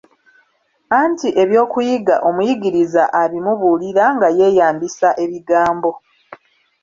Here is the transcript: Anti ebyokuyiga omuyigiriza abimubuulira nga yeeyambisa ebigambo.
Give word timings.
Anti 1.01 1.29
ebyokuyiga 1.41 2.15
omuyigiriza 2.29 3.03
abimubuulira 3.21 4.03
nga 4.15 4.27
yeeyambisa 4.37 5.09
ebigambo. 5.23 5.91